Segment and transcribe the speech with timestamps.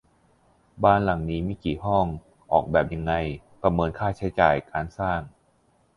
[0.83, 2.05] บ้านหลังนี้มีกี่ห้อง
[2.51, 3.13] ออกแบบยังไง
[3.61, 5.21] ประเมินค่าใช้จ่ายการสร้าง